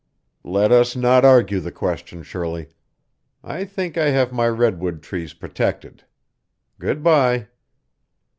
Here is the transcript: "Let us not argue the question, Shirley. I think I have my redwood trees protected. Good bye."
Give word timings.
"Let 0.45 0.71
us 0.71 0.95
not 0.95 1.23
argue 1.23 1.59
the 1.59 1.71
question, 1.71 2.23
Shirley. 2.23 2.69
I 3.43 3.65
think 3.65 3.99
I 3.99 4.09
have 4.09 4.33
my 4.33 4.47
redwood 4.47 5.03
trees 5.03 5.35
protected. 5.35 6.05
Good 6.79 7.03
bye." 7.03 7.49